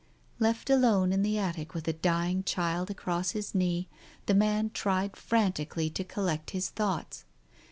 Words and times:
Left 0.39 0.71
alone 0.71 1.13
in 1.13 1.21
the 1.21 1.37
attic 1.37 1.75
with 1.75 1.87
a 1.87 1.93
dying 1.93 2.41
child 2.43 2.89
across 2.89 3.33
his 3.37 3.53
knee, 3.53 3.87
the 4.25 4.33
man 4.33 4.71
tried 4.71 5.15
frantically 5.15 5.91
to 5.91 6.03
collect 6.03 6.49
his 6.49 6.69
thoughts. 6.71 7.23